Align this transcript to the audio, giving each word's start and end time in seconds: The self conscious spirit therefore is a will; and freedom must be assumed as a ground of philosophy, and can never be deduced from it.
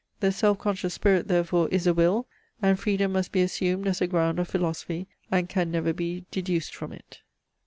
The 0.19 0.31
self 0.31 0.57
conscious 0.57 0.95
spirit 0.95 1.27
therefore 1.27 1.69
is 1.69 1.85
a 1.85 1.93
will; 1.93 2.25
and 2.59 2.79
freedom 2.79 3.11
must 3.11 3.31
be 3.31 3.43
assumed 3.43 3.85
as 3.85 4.01
a 4.01 4.07
ground 4.07 4.39
of 4.39 4.47
philosophy, 4.47 5.05
and 5.29 5.47
can 5.47 5.69
never 5.69 5.93
be 5.93 6.25
deduced 6.31 6.73
from 6.75 6.91
it. 6.91 7.19